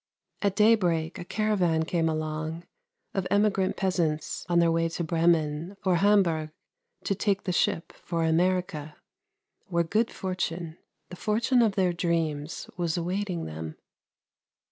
At 0.41 0.55
daybreak 0.55 1.19
a 1.19 1.23
caravan 1.23 1.83
came 1.85 2.09
along, 2.09 2.63
of 3.13 3.27
emigrant 3.29 3.77
peasants, 3.77 4.47
on 4.49 4.57
their 4.57 4.71
way 4.71 4.89
to 4.89 5.03
Bremen 5.03 5.77
or 5.85 5.97
Hamburg 5.97 6.49
to 7.03 7.13
take 7.13 7.47
ship 7.53 7.93
for 8.03 8.23
America, 8.23 8.97
where 9.67 9.83
good 9.83 10.09
fortune, 10.09 10.79
the 11.09 11.15
fortune 11.15 11.61
of 11.61 11.75
their 11.75 11.93
dreams, 11.93 12.67
was 12.77 12.97
awaiting 12.97 13.45
them. 13.45 13.77